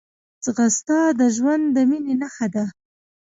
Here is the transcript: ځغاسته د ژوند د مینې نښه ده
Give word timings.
ځغاسته 0.43 0.97
د 1.19 1.21
ژوند 1.35 1.63
د 1.75 1.77
مینې 1.89 2.13
نښه 2.21 2.47
ده 2.55 2.63